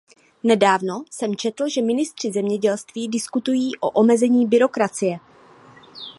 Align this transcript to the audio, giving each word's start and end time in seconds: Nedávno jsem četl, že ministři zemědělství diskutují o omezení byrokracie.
Nedávno 0.43 1.03
jsem 1.11 1.35
četl, 1.35 1.69
že 1.69 1.81
ministři 1.81 2.31
zemědělství 2.31 3.07
diskutují 3.09 3.75
o 3.75 3.89
omezení 3.89 4.47
byrokracie. 4.47 5.19